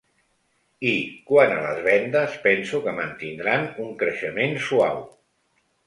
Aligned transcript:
I, 0.91 0.93
quant 1.27 1.53
a 1.57 1.59
les 1.67 1.83
vendes, 1.89 2.39
penso 2.47 2.81
que 2.87 2.97
mantindran 3.03 3.71
un 3.87 3.97
creixement 4.05 4.61
suau. 4.71 5.03